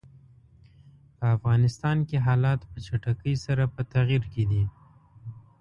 په 1.17 1.25
افغانستان 1.35 1.97
کې 2.07 2.17
حالات 2.25 2.59
په 2.71 2.77
چټکۍ 2.85 3.35
سره 3.45 3.63
په 3.75 3.81
تغییر 3.93 4.23
کې 4.33 4.43
دي. 4.49 4.63